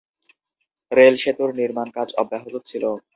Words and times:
Rail 0.91 1.15
সেতুর 1.23 1.49
নির্মাণ 1.59 1.87
কাজ 1.97 2.09
অব্যাহত 2.21 2.53
ছিল। 2.69 2.83